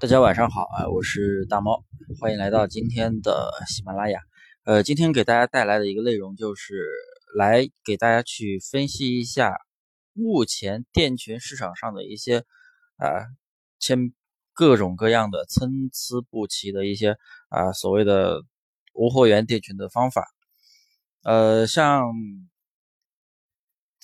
[0.00, 1.84] 大家晚上好啊，我是大猫，
[2.18, 4.18] 欢迎来到今天的喜马拉雅。
[4.64, 6.88] 呃，今天给大家带来的一个内容就是
[7.36, 9.58] 来给大家去分析一下
[10.14, 12.38] 目前电权市场上的一些
[12.96, 13.28] 啊
[13.78, 14.14] 千
[14.54, 17.18] 各种各样的参差不齐的一些
[17.50, 18.42] 啊所谓的
[18.94, 20.26] 无货源电权的方法。
[21.24, 22.10] 呃，像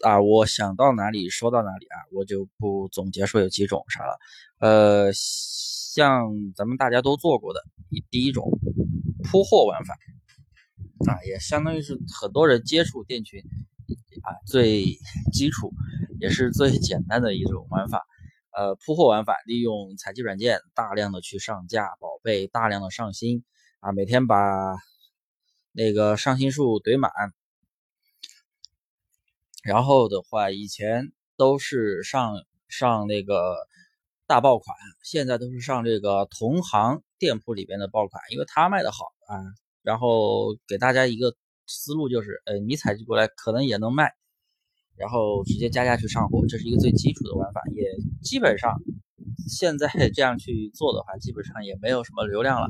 [0.05, 4.19] 啊，我想到哪里说到哪里啊，我就不总结说有几种啥了。
[4.59, 5.11] 呃。
[5.97, 7.65] 像咱们大家都做过的
[8.11, 8.51] 第一种
[9.25, 9.95] 铺货玩法
[11.11, 13.41] 啊，也相当于是很多人接触电群
[14.23, 14.84] 啊最
[15.33, 15.73] 基础
[16.20, 18.05] 也是最简单的一种玩法。
[18.53, 23.42] 呃，铺货玩法利用采集软件大量的去上架宝贝，大量的上新
[23.81, 24.77] 啊，每天把
[25.73, 27.11] 那个上新数怼满。
[29.62, 33.56] 然后的话，以前都是上上那个。
[34.27, 39.39] 大爆款现在都是上这个同行店铺里边的爆款，因为它卖的好啊。
[39.83, 41.33] 然后给大家一个
[41.69, 44.11] 思路就是，呃，你采集过来可能也能卖，
[44.97, 47.62] 然后直接加价去上货，这是一个最基础的玩法。
[47.73, 47.84] 也
[48.20, 48.75] 基本上
[49.48, 52.67] 现在 这样去做的话，基本上也没有什么流量了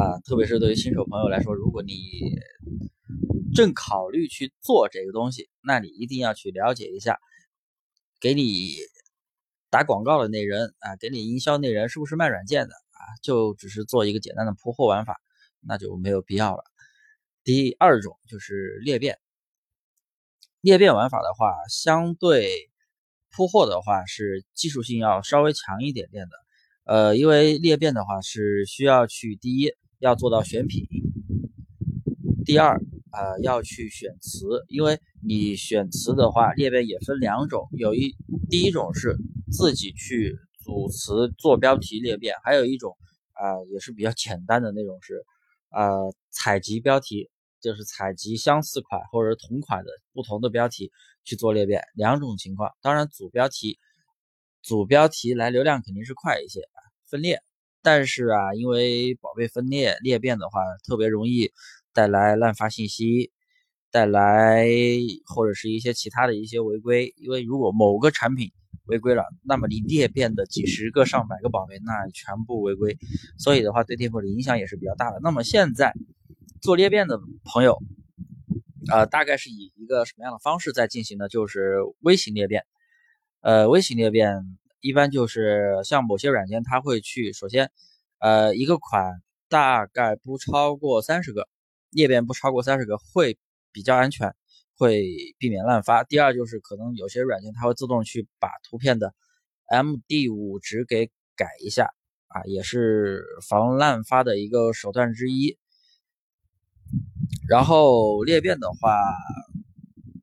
[0.00, 0.20] 啊。
[0.20, 1.92] 特别是对于新手朋友来说，如果你
[3.52, 7.18] 正考虑去做这个东西，那你一定要去了解一下，
[8.20, 8.76] 给你。
[9.72, 13.00] 打广告的那人啊，给你营销那人是不是卖软件的啊？
[13.22, 15.18] 就只是做一个简单的铺货玩法，
[15.62, 16.62] 那就没有必要了。
[17.42, 19.18] 第二种就是裂变，
[20.60, 22.70] 裂变玩法的话，相对
[23.34, 26.36] 铺货的话是技术性要稍微强一点点的。
[26.84, 30.86] 呃，因为裂变的话是需要去第一要做到选品，
[32.44, 32.78] 第二
[33.12, 38.16] 啊要去选词，因为你选词的话，裂变也分两种，有一
[38.50, 39.16] 第一种是。
[39.54, 42.96] 自己去组词做标题裂变，还有一种
[43.32, 45.22] 啊也是比较简单的那种是，
[45.68, 47.28] 呃采集标题，
[47.60, 50.90] 就是采集相似款或者同款的不同的标题
[51.22, 52.70] 去做裂变，两种情况。
[52.80, 53.78] 当然组标题，
[54.62, 56.80] 组标题来流量肯定是快一些啊，
[57.10, 57.42] 分裂。
[57.82, 61.52] 但是啊，因为宝贝分裂裂变的话，特别容易
[61.92, 63.30] 带来滥发信息，
[63.90, 64.66] 带来
[65.26, 67.14] 或者是一些其他的一些违规。
[67.16, 68.50] 因为如果某个产品，
[68.86, 72.98] 违规了，那么你裂变的几十个、上百个宝贝，那全部违规，
[73.38, 75.20] 所以的话对店铺的影响也是比较大的。
[75.22, 75.94] 那么现在
[76.60, 77.78] 做裂变的朋友，
[78.90, 81.28] 呃，大概是以一个什么样的方式在进行呢？
[81.28, 82.64] 就是微型裂变。
[83.40, 87.70] 呃，微型裂变一般就是像某些软件，它会去首先，
[88.18, 91.48] 呃，一个款大概不超过三十个，
[91.92, 93.38] 裂变不超过三十个会
[93.70, 94.34] 比较安全。
[94.74, 95.06] 会
[95.38, 96.02] 避免滥发。
[96.02, 99.14] 第二就是可能有些软件它会自动去把图片的
[99.68, 101.90] MD5 值给改一下
[102.26, 105.56] 啊，也是防滥发的一个手段之一。
[107.48, 108.98] 然后裂变的话，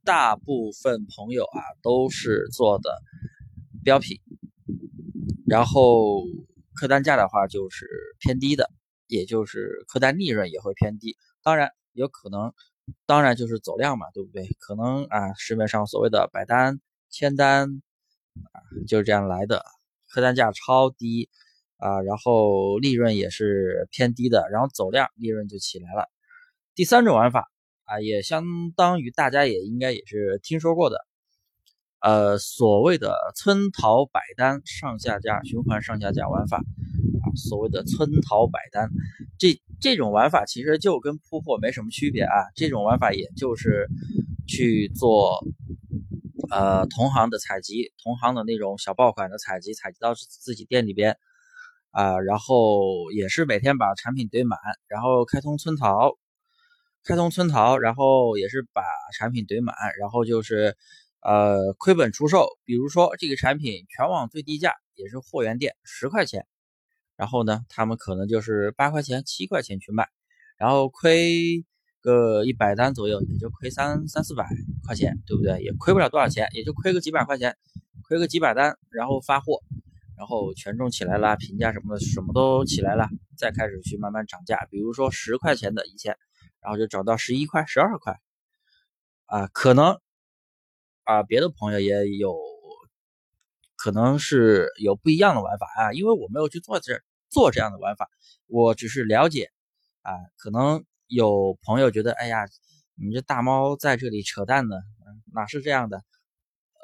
[0.03, 3.01] 大部分朋友啊都是做的
[3.81, 4.19] 标品，
[5.47, 6.23] 然后
[6.73, 7.87] 客单价的话就是
[8.19, 8.69] 偏低的，
[9.07, 11.15] 也就是客单利润也会偏低。
[11.49, 12.53] 当然有可能。
[13.07, 14.47] 当然就是走量嘛，对不对？
[14.59, 16.79] 可能啊，市面上所谓的百单、
[17.09, 17.81] 千单
[18.51, 19.63] 啊，就是这样来的，
[20.07, 21.27] 客单价超低
[21.77, 26.07] 啊，然后利润也是偏低的，然后走量，利润就起来了。
[26.75, 27.51] 第三种玩法
[27.85, 28.43] 啊，也相
[28.75, 31.05] 当于大家也应该也是听说过的，
[32.01, 36.63] 呃，所谓的村淘百单上下架循环上下架玩法。
[37.35, 38.89] 所谓的村淘百单，
[39.37, 42.33] 这这种玩法其实就跟铺货没什么区别啊。
[42.55, 43.87] 这种玩法也就是
[44.47, 45.39] 去做
[46.49, 51.17] 呃同行的采集，同行的那种小爆款的采集，采集到自己店里边
[51.91, 56.17] 啊，然后也是每天把产品堆满，然后开通村淘，
[57.03, 58.83] 开通村淘，然后也是把
[59.17, 60.75] 产品堆满，然后就是
[61.21, 62.47] 呃亏本出售。
[62.65, 66.45] 比如说这个产品全网最低价也是货源店十块钱。
[67.19, 70.07] 然后呢，他们可能就是八块钱、七块钱去卖，
[70.55, 71.65] 然后亏
[71.99, 74.47] 个一百单左右，也就亏三三四百
[74.85, 75.61] 块钱，对不对？
[75.61, 77.57] 也亏不了多少钱，也就亏个几百块钱，
[78.03, 79.59] 亏个几百单，然后发货，
[80.17, 84.65] 然后权重起来了，评价什么的什么都起来了，再开始去慢慢涨价。
[84.71, 86.15] 比如说十块钱的以前，
[86.61, 88.17] 然后就涨到十一块、十二块，
[89.25, 89.99] 啊，可能
[91.03, 92.33] 啊，别的朋友也有
[93.75, 97.01] 可能是有不一样的玩法啊，因为我没有去做这。
[97.29, 98.09] 做这样的玩法，
[98.47, 99.49] 我只是了解
[100.01, 102.45] 啊，可能有朋友觉得，哎呀，
[102.95, 104.75] 你这大猫在这里扯淡呢，
[105.33, 106.01] 哪是这样的？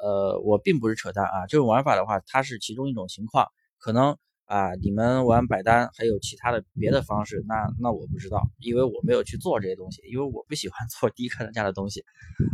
[0.02, 3.46] 呃，我并不是扯淡啊，这种玩法的话，它是其中一种情况，
[3.78, 12.04] 可能啊，你们玩百单还有其他的别的方式，那那我不知道，因为我没有去做这些东西，因为我不喜欢 做低客单价的东西，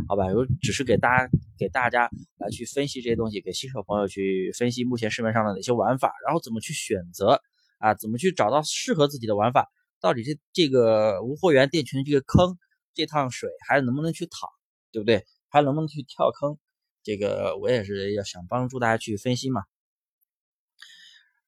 [0.07, 0.25] 好吧？
[0.27, 7.41] 我只是给大家给大家来去分析这些东西，给新手朋友去分析目前市面上的哪些玩法，然后怎么去选择
[7.83, 9.69] 啊，怎么去找到适合自己的玩法，
[9.99, 12.57] 到底这这个无货源店群这个坑，
[12.93, 14.49] 这趟水还能不能去淌，
[14.93, 15.25] 对不对？
[15.49, 16.57] 还能不能去跳坑？
[17.03, 19.63] 这个我也是要想帮助大家去分析嘛。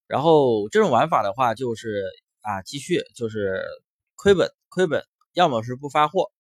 [0.08, 2.04] 然后这种玩法的话，就是
[2.42, 3.64] 啊，继续就是
[4.16, 6.34] 亏本，亏本，要么是不发货，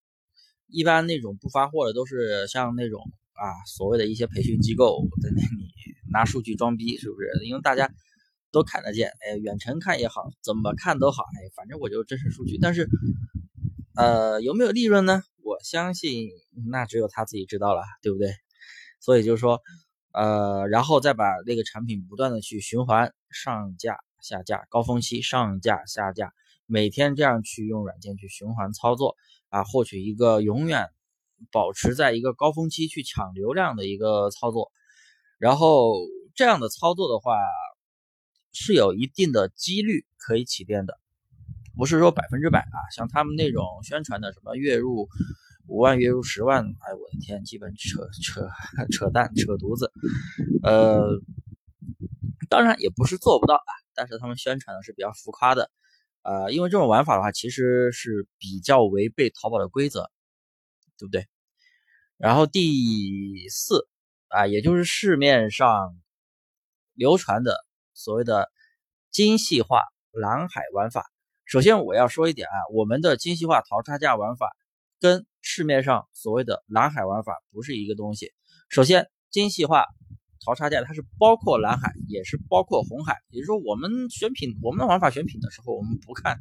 [0.68, 3.01] 一般那种不发货的都是像那种
[3.31, 5.71] 啊，所谓的一些培训机构在那里
[6.12, 7.30] 拿数据装逼，是不是？
[7.45, 7.89] 因为大家
[8.56, 12.57] 都看得见，哎，远程看也好，怎么看都好，哎，反正我就真实数据。
[12.57, 12.88] 但是，
[13.96, 15.22] 呃，有没有利润呢？
[15.44, 16.30] 我相信
[16.72, 18.31] 那只有他自己知道了，对不对？
[19.02, 19.62] 所以就是说。
[20.18, 26.31] 呃，然后再把那个产品不断的去循环上架下架，高峰期上架下架，
[26.68, 29.18] 每天这样去用软件去循环操作
[29.50, 30.88] 啊，获取一个永远
[31.52, 34.72] 保持在一个高峰期去抢流量的一个操作。
[35.38, 35.98] 然后
[36.34, 37.36] 这样的操作的话，
[38.56, 40.98] 是有一定的几率可以起店的，
[41.75, 42.78] 不是说百分之百啊。
[42.96, 45.07] 像他们那种宣传的什么月入。
[45.68, 48.48] 五万月入十万，哎，我的天，基本扯扯
[48.92, 49.92] 扯淡扯犊子，
[50.62, 51.19] 呃，
[52.50, 55.72] 当然也不是做不到啊，但是他们宣传的是比较浮夸的，
[56.22, 60.12] 呃，因为这种玩法的话，其实是比较违背淘宝的规则，
[61.00, 61.25] 对不对？
[62.18, 63.88] 然后第四
[64.28, 65.98] 啊，也就是市面上
[66.94, 67.65] 流传的
[67.95, 68.51] 所谓的
[69.09, 69.81] 精细化
[70.12, 71.06] 蓝海玩法，
[71.45, 74.56] 首先我要说一点啊，我们的精细化淘差价玩法。
[75.01, 78.31] 跟市面上所谓的蓝海玩法不是一个东西。
[78.69, 79.86] 首先，精细化
[80.44, 83.18] 淘差价它是包括蓝海，也是包括红海。
[83.30, 86.39] 也就是说，我们选品，我们的玩法选品的时候，我们不看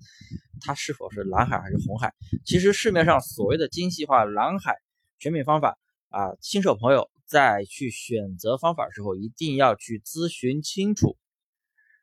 [0.60, 2.14] 它是否是蓝海还是红海。
[2.46, 4.76] 其实市面上所谓的精细化蓝海
[5.18, 5.76] 选品方法
[6.08, 11.18] 啊，新手朋友在去选择方法的时候，一定要去咨询清楚。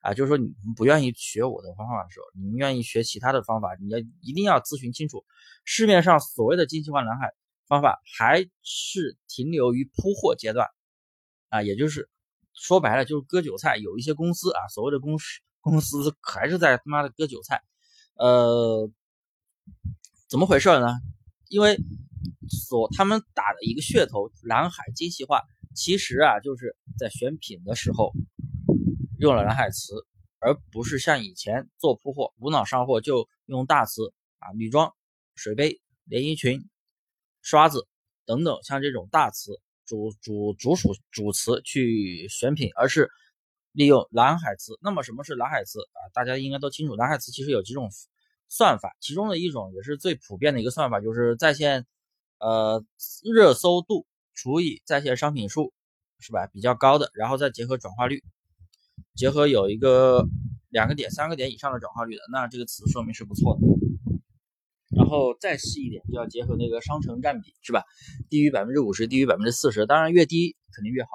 [0.01, 5.23] 啊，就是说你们不愿意学我的方法的时候，你们愿意学其他的方法，你要一定要咨询清楚。
[5.63, 7.31] 市面上所谓的精细化蓝海
[7.67, 10.67] 方法还是停留于铺货阶段，
[11.49, 12.09] 啊，也就是
[12.55, 13.77] 说白了就是割韭菜。
[13.77, 15.25] 有一些公司啊，所谓的公司
[15.59, 17.61] 公司还是在他妈的割韭菜。
[18.15, 18.89] 呃，
[20.27, 20.87] 怎么回事呢？
[21.47, 21.77] 因为
[22.49, 25.43] 所他们打的一个噱头蓝海精细化，
[25.75, 28.11] 其实啊就是在选品的时候。
[29.21, 29.93] 用了蓝海词，
[30.39, 34.91] 而不是像以前做铺货无脑上货就用大词啊，女装、
[35.35, 36.67] 水杯、连衣裙、
[37.43, 37.87] 刷子
[38.25, 43.11] 等等，像这种大词主主主属主词去选品，而是
[43.71, 44.75] 利用蓝海词。
[44.81, 46.01] 那么什么是蓝海词啊？
[46.15, 47.91] 大家应该都清楚，蓝海词其实有几种
[48.49, 51.85] 算法，其中的一种也是最普遍的一个算法，就是在线
[52.39, 52.83] 呃
[53.23, 55.71] 热搜度除以在线商品数，
[56.17, 56.47] 是吧？
[56.47, 58.23] 比较高的，然后再结合转化率。
[59.15, 60.25] 结合有一个
[60.69, 63.61] 两个点、三个点以上的转化率的，那这个词说明是不错的。
[64.95, 67.83] 然后再细一点，就要结合那个商城占比，是吧？
[68.29, 71.09] 低于百分之五十，低于百分之四十，当然越低肯定越好。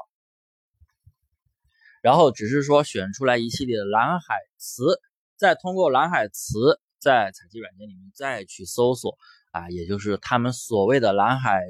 [2.02, 4.84] 然后只是说选出来一系列的蓝海词，
[5.36, 9.16] 再通过蓝海词在采集软件里面再去搜索
[9.52, 11.62] 啊，也就是他们所谓的蓝海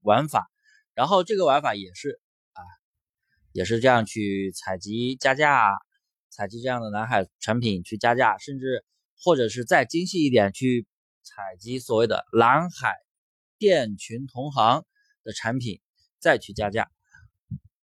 [0.00, 0.50] 玩法。
[0.94, 2.20] 然后这个玩法也是。
[3.54, 5.70] 也是这样去采集加价，
[6.28, 8.84] 采集这样的蓝海产品去加价，甚至
[9.16, 10.88] 或者是再精细一点去
[11.22, 12.94] 采集所谓的蓝海
[13.56, 14.84] 店群同行
[15.22, 15.80] 的产品
[16.18, 16.90] 再去加价。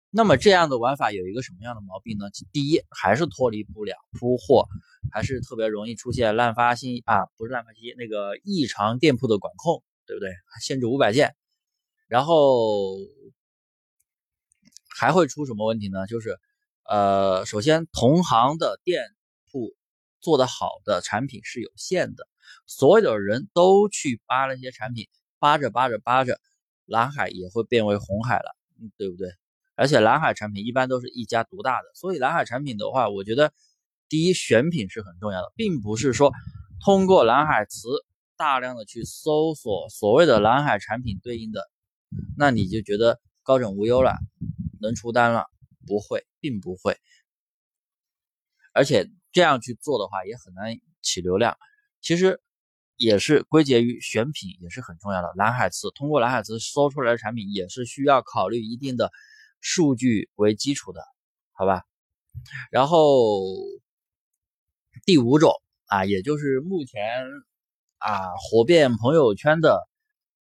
[0.09, 2.25] 那么这样的玩法有一个什么样的毛病呢？
[2.51, 4.67] 第一，还是脱离不了铺货，
[5.13, 10.29] 还是特别容易出现滥发信啊，不是滥发信息，那个异常店铺的管控，对不对？
[10.61, 11.33] 限制五百件，
[12.09, 12.97] 然后。
[14.97, 16.07] 还会出什么问题呢？
[16.07, 16.39] 就是，
[16.85, 19.03] 呃，首先同行的店
[19.51, 19.73] 铺
[20.19, 22.27] 做的好的产品是有限的，
[22.67, 25.07] 所有的人都去扒那些产品，
[25.39, 26.39] 扒着扒着扒着，
[26.85, 28.55] 蓝海也会变为红海了，
[28.97, 29.29] 对不对？
[29.75, 33.51] 而且蓝海产品一般都是一家独大的，所以蓝海产品的话，我觉得
[34.07, 36.31] 第一选品是很重要的，并不是说
[36.79, 37.87] 通过蓝海词
[38.37, 41.67] 大量的去搜索所谓的蓝海产品对应的，
[42.37, 44.15] 那你就觉得高枕无忧了。
[44.83, 45.47] 能出单了？
[45.87, 46.99] 不会，并不会。
[48.73, 51.57] 而且这样去做的话，也很难起流量。
[52.01, 52.41] 其实
[52.95, 55.31] 也是归结于选品，也是很重要的。
[55.35, 59.11] 蓝海词通过蓝海词搜出来的产品，也是需要考虑一定的
[59.61, 61.01] 数据为基础的，
[61.53, 61.83] 好吧？
[62.71, 63.43] 然后
[65.05, 65.51] 第五种
[65.85, 67.23] 啊，也就是目前
[67.97, 69.87] 啊火遍朋友圈的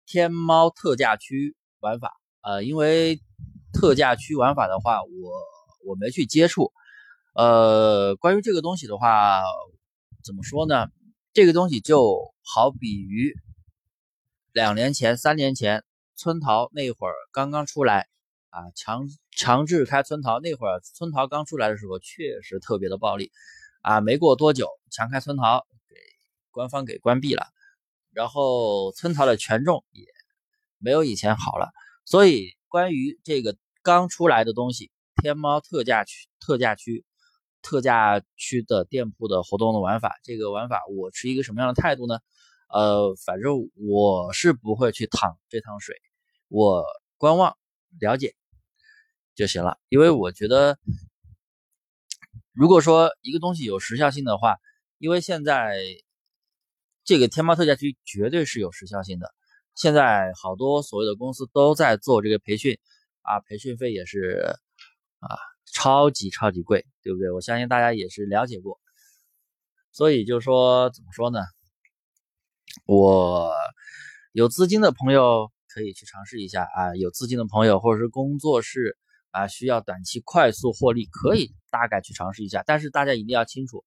[0.05, 2.13] 天猫特价区玩法。
[2.41, 3.21] 呃，因为
[3.77, 5.31] 特价区玩法的话，我
[5.85, 6.73] 我没去接触。
[7.35, 9.43] 呃，关于这个东西的话，
[10.23, 10.87] 怎么说呢？
[11.31, 13.35] 这个东西就好比于
[14.51, 15.83] 两年前、三年前
[16.15, 18.07] 村淘那会儿刚刚出来
[18.49, 23.31] 啊，强强制开村淘那会儿，村淘刚出来的时候确实特别的暴力
[23.83, 24.01] 啊。
[24.01, 25.95] 没过多久，强开村淘给
[26.49, 27.45] 官方给关闭了，
[28.11, 30.07] 然后村淘的权重也
[30.79, 31.69] 没有以前好了。
[32.05, 33.55] 所以，关于这个
[33.87, 37.05] 刚出来的东西，天猫特价区、特价区、
[37.61, 42.19] 特价区的店铺的活动的玩法，这个玩法我持一个什么样的态度呢？
[42.67, 45.95] 呃，反正我是不会去淌这趟水，
[46.49, 46.83] 我
[47.15, 47.55] 观望
[47.97, 48.35] 了解
[49.35, 49.77] 就行了。
[49.87, 50.77] 因为我觉得，
[52.51, 54.57] 如果说一个东西有时效性的话，
[54.97, 55.79] 因为现在
[57.05, 59.33] 这个天猫特价区绝对是有时效性的。
[59.75, 62.77] 现在好多所谓的公司都在做这个培训
[63.27, 64.55] 啊，培训费也是
[65.19, 65.35] 啊，
[65.73, 67.29] 超级超级贵，对不对？
[67.31, 68.79] 我相信大家也是了解过，
[69.91, 71.39] 所以就说怎么说呢？
[72.85, 73.53] 我
[74.31, 78.97] 有资金的朋友可以去尝试一下啊，有资金的朋友或者是工作室
[79.31, 82.63] 啊，需要短期快速获利，可以大概去尝试一下。
[82.65, 83.83] 但是大家一定要清楚，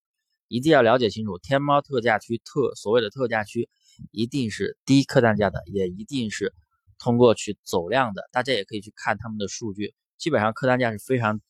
[0.49, 3.69] 一定要了解清楚，天猫特价区特所谓的特价区。
[4.13, 6.55] 一定是低客单价的，也一定是
[7.01, 8.29] 通过去走量的。
[8.31, 11.41] 大家也可以去看他们的数据，基本上客单价是非常、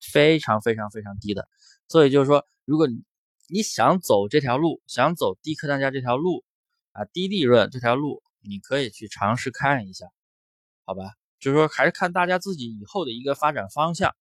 [0.00, 1.46] 非常、非常、非常低的。
[1.88, 2.88] 所以就是说，如果
[3.48, 6.42] 你想走这条路，想走低客单价这条路
[6.92, 10.06] 啊，低利润这条路，你可以去尝试看一下，
[10.86, 11.02] 好吧？
[11.38, 14.14] 就是说，还是看大家自己以后的一个发展方向。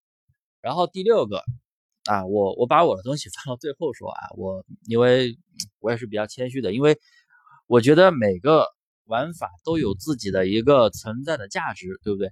[0.60, 1.44] 然后第六个
[2.06, 5.38] 啊，我我把我的东西 放到最后说啊，我因为
[5.80, 7.00] 我也是比较谦虚的，因为。
[7.72, 8.66] 我觉得每个
[9.10, 12.32] 玩法都有自己的一个存在的价值，对不对？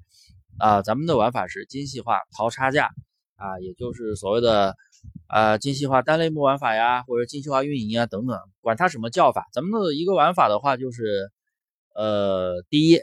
[0.60, 2.92] 啊，咱们的玩法是精细化淘差价
[3.36, 4.76] 啊，也就是所谓的
[5.26, 9.48] 啊精细化单类目玩法呀，或者精细化运营啊等等，管它什么叫法。
[9.52, 11.32] 咱们的一个玩法的话，就是
[11.96, 13.02] 呃，第一，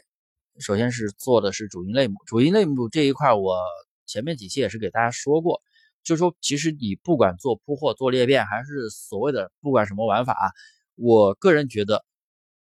[0.60, 3.58] 首先是做的是主营类目，主营类目这一块，我
[4.06, 5.60] 前面几期也是给大家说过，
[6.04, 10.52] 就是说，其实你不管做铺货、做裂变，还是所谓的不管什么玩法，
[10.94, 12.04] 我个人觉得。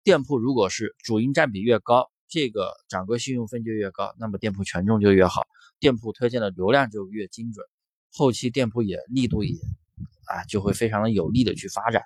[0.04, 5.44] 店铺如果是主营占比越高，这个掌柜信用分就越高，那么店铺权重就越好，
[5.80, 7.66] 店铺推荐的流量就越精准，
[8.12, 9.56] 后期店铺也力度也
[10.26, 12.04] 啊就会非常的有力的去发展。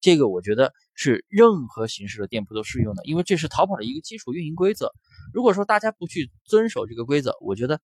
[0.00, 4.92] 这个我觉得是任何形式的店铺都适用的，因为这是淘宝的一个基础运营规则。
[5.34, 7.80] 如果说大家不去遵守这个规则，我觉得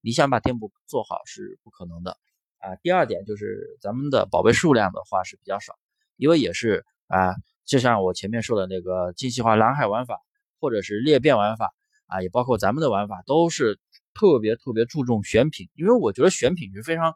[0.00, 2.16] 你想把店铺做好是不可能的
[2.58, 2.74] 啊。
[2.82, 5.74] 第二点就是咱们的宝贝数量的话是比较少，
[6.16, 7.34] 因为也是啊。
[7.70, 10.18] 就像我前面说的那个精细化蓝海玩法，
[10.58, 11.72] 或者是裂变玩法
[12.06, 13.78] 啊，也包括咱们的玩法，都是
[14.12, 17.14] 特别特别注重选品，因为我觉得选品是非常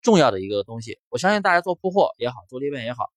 [0.00, 0.98] 重要的一个东西。
[1.10, 3.10] 我相信大家做铺货也好，做裂变也好，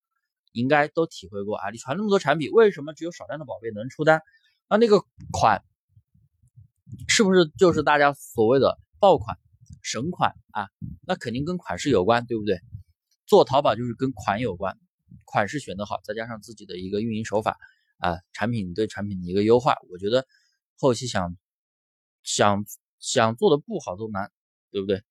[0.52, 1.70] 应该都体会过啊。
[1.70, 4.22] 你传那么多产品，为什么只有少量的宝贝能出单？
[4.68, 5.64] 那那个款
[7.08, 9.38] 是不是就是大家所谓的爆款、
[9.82, 10.68] 神款啊？
[11.08, 12.60] 那肯定跟款式有关，对不对？
[13.26, 14.78] 做淘宝就是跟款有关。
[15.26, 17.58] 款式选得好，再加上自己的一个运营手法
[17.98, 20.26] 啊，产品对产品的一个优化，我觉得
[20.78, 21.38] 后期想
[22.24, 22.66] 想
[23.00, 24.32] 想做的不好都难，
[24.72, 25.02] 对不对？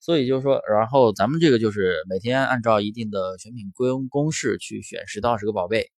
[0.00, 5.92] 所以就是说，然后咱们这个就是每天按照一定的选品规公式去选十到二十个宝贝，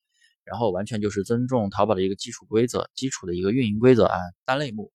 [0.45, 4.93] 然后完全就是尊重淘宝的一个基础规则、基础的一个运营规则啊，单类目、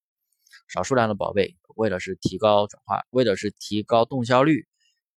[0.68, 4.68] 少数量的宝贝，为的是提高转化，为的是提高动销率，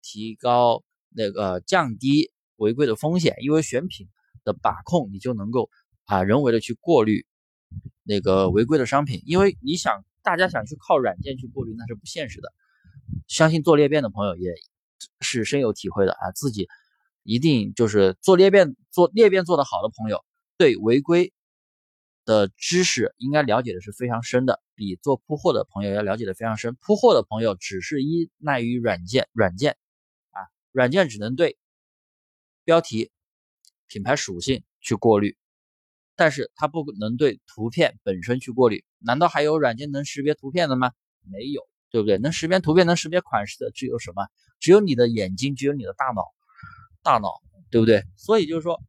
[0.01, 2.33] 提高那个降低。
[2.63, 4.09] 违规的风险，因为选品
[4.45, 5.69] 的把控，你就能够
[6.05, 7.27] 啊人为的去过滤
[8.05, 9.21] 那个违规的商品。
[9.27, 12.53] 因为你想，大家想去靠软件去过滤，那是不现实的。
[13.27, 14.55] 相信做裂变的朋友也
[15.21, 16.69] 是深有体会的啊，自己
[17.25, 20.25] 一定就是做裂变做裂变做得好的朋友，
[20.57, 21.33] 对违规
[22.25, 26.77] 的知识应该了解的是非常深的，比做铺货的朋友要了解的非常深。
[26.81, 29.77] 铺货的朋友只是依赖于软件，软件
[30.31, 31.59] 啊，软件只能对。
[32.65, 33.11] 标题、
[33.89, 35.37] 品牌属性去过滤，
[36.15, 38.85] 但是它不能对图片本身去过滤。
[38.99, 40.93] 难道还有软件能识别图片的吗？
[41.25, 42.19] 没有，对不对？
[42.19, 44.29] 能识别图片、能识别款式的只有什么？
[44.61, 46.23] 只有你的眼睛，只有你的大脑，
[47.03, 47.41] 大脑，
[47.71, 48.05] 对不对？
[48.17, 48.81] 所以就是说，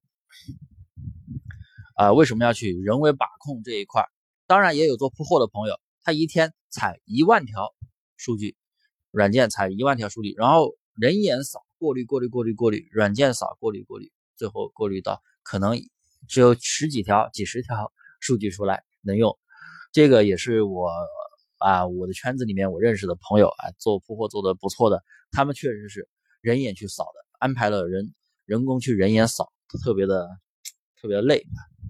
[1.96, 4.06] 啊，为什么要去人为把控这一块？
[4.46, 7.74] 当然也有做铺货的朋友，他一天采一万条
[8.18, 8.56] 数据，
[9.10, 11.66] 软件采一万条数据，然后人眼扫。
[11.84, 15.78] 过滤过滤过滤过滤，软件扫过滤过滤，最后过滤到可能
[16.30, 19.38] 只有十几条、几十条 数据出来能用。
[19.92, 20.90] 这个也是我
[21.58, 26.08] 啊，我的圈子里面我认识的朋友啊，做铺货做的不错的，他们确实是
[26.40, 28.14] 人眼去扫的，安排了人
[28.46, 29.52] 人工去人眼扫，
[29.84, 30.30] 特别的
[31.02, 31.44] 特别累，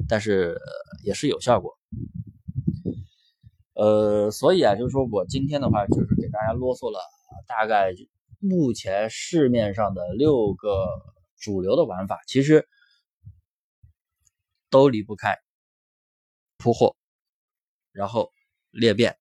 [0.10, 0.58] 但是
[1.04, 1.78] 也是有效果。
[3.76, 7.00] 呃，所以啊，就是说我今天的话，就是给大家啰嗦了
[7.48, 7.94] 大概
[8.46, 10.86] 目前市面上的六个
[11.38, 12.68] 主流的玩法，其实
[14.70, 15.40] 都离不开
[16.58, 16.98] 铺货，
[17.94, 18.30] 然后
[18.70, 19.18] 裂变，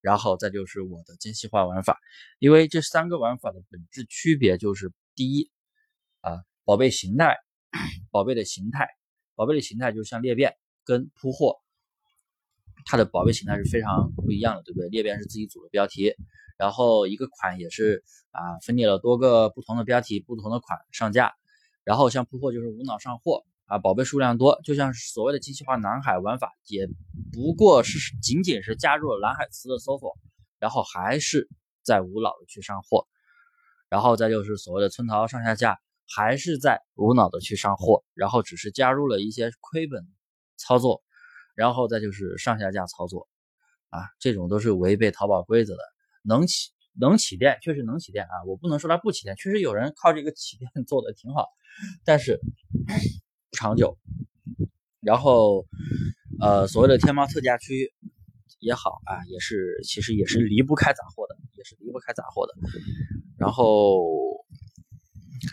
[0.00, 2.00] 然后再就是我的精细化玩法。
[2.38, 5.50] 因为这三个玩法的本质区别就是：第一，
[6.22, 7.36] 啊，宝贝形态，
[8.10, 8.88] 宝贝的形态，
[9.34, 11.61] 宝贝的形态就像裂变跟铺货。
[12.84, 14.88] 它的宝贝形态是非常不一样的，对不对？
[14.88, 16.14] 裂变是自己组的标题，
[16.58, 21.34] 然后一个款也是啊，分列了多个不同的标题、不同的款上架。
[21.84, 26.88] 然后像铺货就是无脑上货啊，宝贝数量多，就像所谓的机器化蓝海玩法，也
[27.32, 30.16] 不过是仅仅是加入了蓝海词的搜索，
[30.58, 31.48] 然后还是
[31.82, 33.06] 在无脑的去上货。
[33.88, 40.06] 然后再就是所谓的村淘上下架，还是在无脑的去上货，然后只是加入了一些亏本
[40.56, 41.02] 操作。
[41.54, 43.28] 然后再就是上下架操作，
[43.90, 45.82] 啊，这种都是违背淘宝规则的。
[46.22, 51.48] 能起能起店，确实能起店啊，我不能说它不起店，确实有人靠这个起店做的挺好，
[52.04, 52.40] 但是
[53.50, 53.98] 不长久。
[55.00, 55.66] 然后，
[56.40, 57.92] 呃，所谓的天猫特价区
[58.60, 62.54] 也好啊，也是其实也是离不开杂货的，也是离不开杂货的。
[63.38, 64.31] 然后。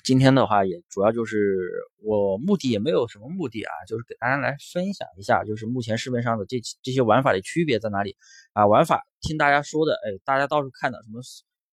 [0.04, 1.68] 今天的话也主要就是
[2.04, 8.16] 我目的也没有什么目的啊，就是给大家来分享一下，就是目前市面上的这这些玩法的区别在哪里
[8.54, 8.68] 啊？
[8.68, 11.22] 玩法听大家说的，哎，大家到处看的什么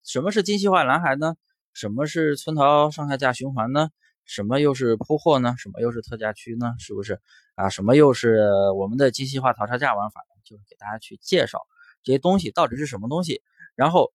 [0.03, 1.37] 什么是精细化蓝海呢？
[1.75, 3.91] 什么是村淘上下架循环呢？
[4.25, 5.55] 什么又是铺货呢？
[5.59, 6.75] 什么又是特价区呢？
[6.79, 7.21] 是不是
[7.55, 7.69] 啊？
[7.69, 8.39] 什么又是
[8.77, 10.41] 我们的精细化淘差价玩法呢？
[10.45, 11.61] 就是给大家去介绍
[12.03, 13.43] 这些东西到底是什么东西，
[13.75, 14.13] 然后。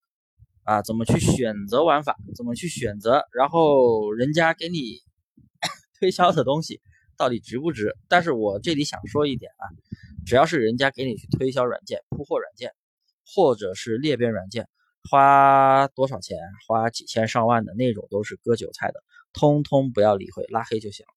[0.71, 2.15] 啊，怎么去选择玩法？
[2.33, 3.27] 怎么去选择？
[3.33, 4.99] 然后人家给你
[5.99, 6.79] 推销的东西
[7.17, 7.97] 到底值不值？
[8.07, 9.67] 但是我这里想说一点啊，
[10.25, 12.71] 只要是人家给你去推销软件、铺货软件，
[13.35, 14.69] 或者是裂变软件，
[15.09, 16.37] 花多少钱？
[16.65, 19.03] 花几千上万的那种都是割韭菜的，
[19.33, 21.13] 通通不要理会，拉黑就行了。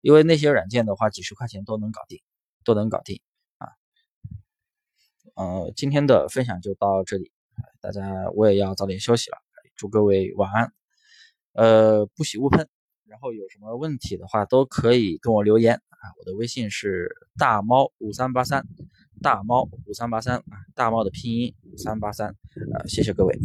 [0.00, 2.22] 因为那些软件的话，几十块钱都能搞定，
[2.64, 3.20] 都能搞定
[3.58, 3.68] 啊。
[5.34, 7.30] 呃，今天的分享就到这里。
[7.80, 9.38] 大家，我也要早点休息了，
[9.76, 10.72] 祝各位晚安。
[11.52, 12.68] 呃，不喜勿喷，
[13.06, 16.14] 然后有什么问题的话都可以跟我留言啊。
[16.18, 18.66] 我的微信是大猫五三八三，
[19.20, 20.44] 大猫五三八三啊，
[20.74, 23.38] 大猫的拼音五三八三啊，谢谢各位。